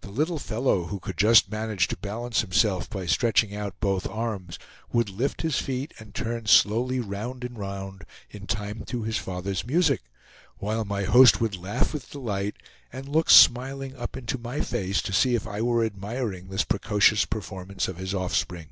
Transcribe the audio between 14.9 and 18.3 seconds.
to see if I were admiring this precocious performance of his